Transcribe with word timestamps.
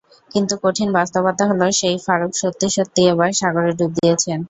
কিন্তু 0.31 0.53
কঠিন 0.63 0.89
বাস্তবতা 0.97 1.43
হলো, 1.49 1.65
সেই 1.79 1.97
ফারুক 2.05 2.31
সত্যি 2.41 2.67
সত্যি 2.75 3.01
এবার 3.11 3.29
সাগরে 3.39 3.71
ডুব 3.79 3.91
দিয়েছেন। 3.97 4.39